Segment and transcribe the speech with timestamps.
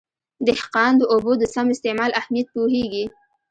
[0.47, 3.05] دهقان د اوبو د سم استعمال اهمیت پوهېږي.